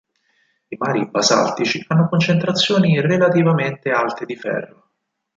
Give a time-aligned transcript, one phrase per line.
[0.69, 4.93] I mari basaltici hanno concentrazioni relativamente alte di ferro.